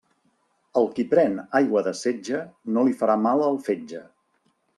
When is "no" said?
2.79-2.87